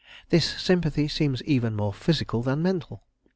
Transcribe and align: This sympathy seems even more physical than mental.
This 0.29 0.45
sympathy 0.59 1.07
seems 1.07 1.43
even 1.43 1.75
more 1.75 1.93
physical 1.93 2.41
than 2.41 2.63
mental. 2.63 3.03